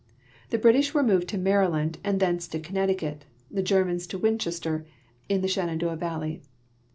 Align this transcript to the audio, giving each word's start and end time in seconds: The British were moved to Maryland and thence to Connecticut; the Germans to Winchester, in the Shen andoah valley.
The 0.49 0.57
British 0.57 0.95
were 0.95 1.03
moved 1.03 1.27
to 1.27 1.37
Maryland 1.37 1.99
and 2.03 2.19
thence 2.19 2.47
to 2.47 2.59
Connecticut; 2.59 3.23
the 3.51 3.61
Germans 3.61 4.07
to 4.07 4.17
Winchester, 4.17 4.83
in 5.29 5.41
the 5.41 5.47
Shen 5.47 5.69
andoah 5.77 5.95
valley. 5.95 6.41